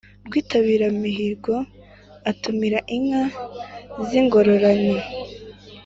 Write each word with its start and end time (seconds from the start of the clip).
rwitabiramihigo 0.27 1.55
atumira 2.31 2.79
inka 2.95 3.23
z'ingororano 4.07 4.97